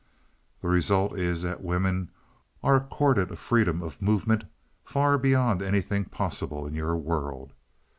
[0.63, 2.09] "The result is that women
[2.63, 4.45] are accorded a freedom of movement
[4.83, 7.53] far beyond anything possible in your world.